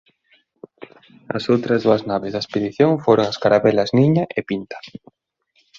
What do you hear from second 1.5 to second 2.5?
outras dúas naves da